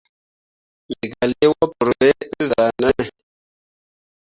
[0.87, 2.99] Me gah lii wapǝǝre ɓe te zah nen.